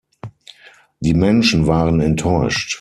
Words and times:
Die 0.99 1.13
Menschen 1.13 1.67
waren 1.67 1.99
enttäuscht. 1.99 2.69